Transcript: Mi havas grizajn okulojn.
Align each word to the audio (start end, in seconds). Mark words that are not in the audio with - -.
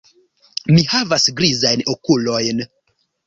Mi 0.77 0.81
havas 0.93 1.27
grizajn 1.41 1.85
okulojn. 1.95 2.65